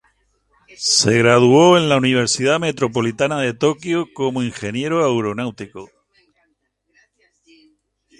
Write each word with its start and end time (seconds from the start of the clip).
Se 0.77 1.19
graduó 1.19 1.77
en 1.77 1.87
la 1.87 1.97
universidad 1.97 2.59
metropolitana 2.59 3.39
de 3.39 3.53
Tokio 3.53 4.07
como 4.15 4.41
ingeniero 4.41 5.05
aeronáutico. 5.05 5.91